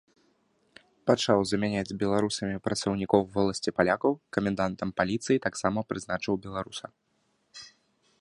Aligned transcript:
Пачаў 1.09 1.39
замяняць 1.49 1.95
беларусамі 2.03 2.57
працаўнікоў 2.67 3.21
воласці 3.35 3.73
палякаў, 3.81 4.11
камендантам 4.37 4.89
паліцыі 5.03 5.43
таксама 5.47 5.79
прызначыў 5.93 6.33
беларуса. 6.47 6.87